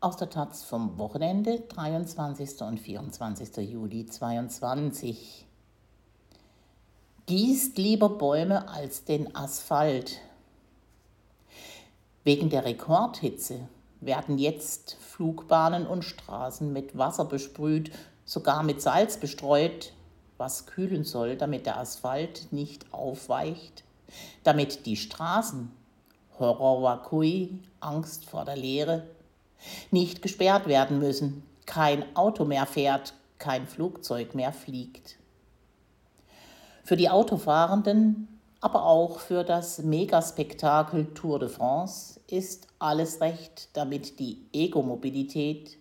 [0.00, 2.60] Aus der Taz vom Wochenende, 23.
[2.60, 3.56] und 24.
[3.68, 5.44] Juli 2022.
[7.26, 10.20] Gießt lieber Bäume als den Asphalt.
[12.22, 13.66] Wegen der Rekordhitze
[14.00, 17.90] werden jetzt Flugbahnen und Straßen mit Wasser besprüht,
[18.24, 19.94] sogar mit Salz bestreut,
[20.36, 23.82] was kühlen soll, damit der Asphalt nicht aufweicht,
[24.44, 25.72] damit die Straßen,
[26.38, 29.02] Horror Wakui, Angst vor der Leere,
[29.90, 35.16] nicht gesperrt werden müssen, kein Auto mehr fährt, kein Flugzeug mehr fliegt.
[36.84, 38.28] Für die Autofahrenden,
[38.60, 45.78] aber auch für das Megaspektakel Tour de France ist alles recht, damit die Ego-Mobilität,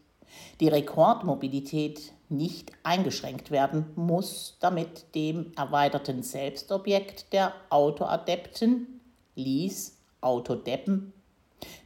[0.59, 8.99] die Rekordmobilität nicht eingeschränkt werden muss, damit dem erweiterten Selbstobjekt der Autoadepten,
[9.35, 11.13] Lies, Autodeppen,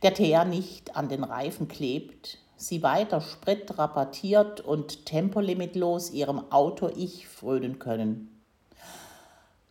[0.04, 7.80] der Teer nicht an den Reifen klebt, sie weiter spritrabattiert und tempolimitlos ihrem Auto-Ich frönen
[7.80, 8.42] können.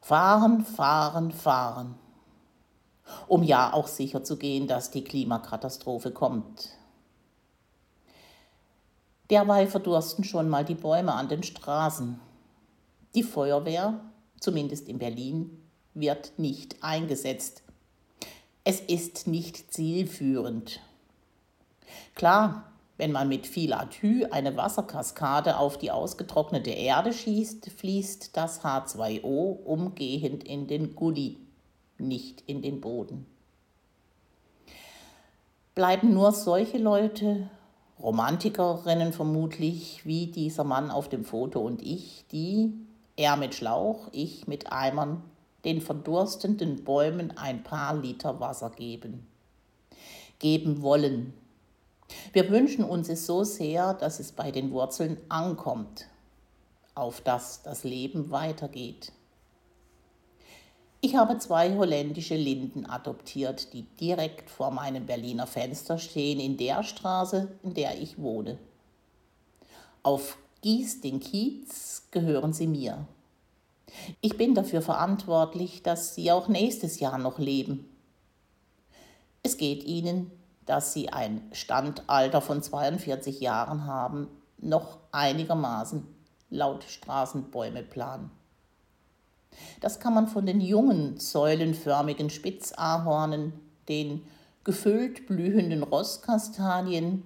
[0.00, 1.94] Fahren, fahren, fahren.
[3.28, 6.70] Um ja auch sicher zu gehen, dass die Klimakatastrophe kommt.
[9.30, 12.20] Derweil verdursten schon mal die Bäume an den Straßen.
[13.14, 14.00] Die Feuerwehr,
[14.40, 15.62] zumindest in Berlin,
[15.94, 17.62] wird nicht eingesetzt.
[18.62, 20.80] Es ist nicht zielführend.
[22.14, 28.62] Klar, wenn man mit viel Atü eine Wasserkaskade auf die ausgetrocknete Erde schießt, fließt das
[28.62, 31.38] H2O umgehend in den Gully,
[31.96, 33.24] nicht in den Boden.
[35.74, 37.48] Bleiben nur solche Leute,
[38.02, 42.74] Romantikerinnen vermutlich, wie dieser Mann auf dem Foto und ich, die,
[43.16, 45.22] er mit Schlauch, ich mit Eimern,
[45.64, 49.26] den verdurstenden Bäumen ein paar Liter Wasser geben.
[50.38, 51.34] Geben wollen.
[52.32, 56.06] Wir wünschen uns es so sehr, dass es bei den Wurzeln ankommt,
[56.94, 59.12] auf dass das Leben weitergeht.
[61.02, 66.82] Ich habe zwei holländische Linden adoptiert, die direkt vor meinem Berliner Fenster stehen, in der
[66.82, 68.58] Straße, in der ich wohne.
[70.02, 73.06] Auf Gieß den Kiez gehören sie mir.
[74.20, 77.88] Ich bin dafür verantwortlich, dass sie auch nächstes Jahr noch leben.
[79.42, 80.30] Es geht ihnen,
[80.66, 84.28] dass sie ein Standalter von 42 Jahren haben,
[84.58, 86.06] noch einigermaßen
[86.50, 88.30] laut Straßenbäumeplan.
[89.80, 93.52] Das kann man von den jungen, säulenförmigen Spitzahornen,
[93.88, 94.22] den
[94.62, 97.24] gefüllt blühenden Rosskastanien,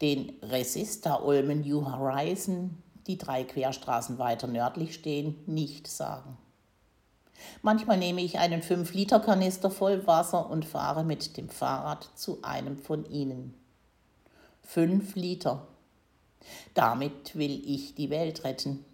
[0.00, 6.38] den Resista-Ulmen New Horizon, die drei Querstraßen weiter nördlich stehen, nicht sagen.
[7.62, 13.04] Manchmal nehme ich einen 5-Liter-Kanister voll Wasser und fahre mit dem Fahrrad zu einem von
[13.10, 13.54] ihnen.
[14.62, 15.66] 5 Liter.
[16.74, 18.84] Damit will ich die Welt retten.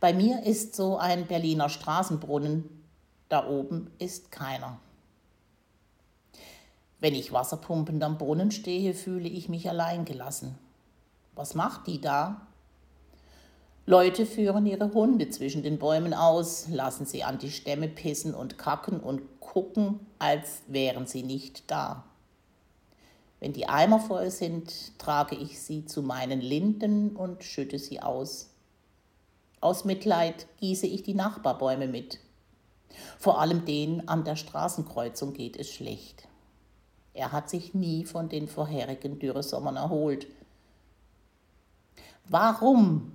[0.00, 2.64] Bei mir ist so ein Berliner Straßenbrunnen,
[3.28, 4.78] da oben ist keiner.
[6.98, 10.56] Wenn ich wasserpumpend am Brunnen stehe, fühle ich mich alleingelassen.
[11.34, 12.46] Was macht die da?
[13.88, 18.58] Leute führen ihre Hunde zwischen den Bäumen aus, lassen sie an die Stämme pissen und
[18.58, 22.04] kacken und gucken, als wären sie nicht da.
[23.38, 28.50] Wenn die Eimer voll sind, trage ich sie zu meinen Linden und schütte sie aus.
[29.60, 32.18] Aus Mitleid gieße ich die Nachbarbäume mit.
[33.18, 36.26] Vor allem den an der Straßenkreuzung geht es schlecht.
[37.14, 40.26] Er hat sich nie von den vorherigen Dürresommern erholt.
[42.28, 43.12] Warum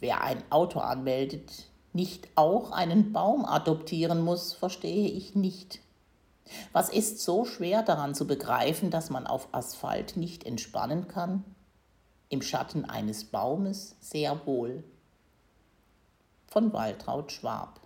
[0.00, 5.80] Wer ein Auto anmeldet, nicht auch einen Baum adoptieren muss, verstehe ich nicht.
[6.72, 11.44] Was ist so schwer daran zu begreifen, dass man auf Asphalt nicht entspannen kann?
[12.28, 14.84] Im Schatten eines Baumes sehr wohl.
[16.46, 17.80] Von Waltraud Schwab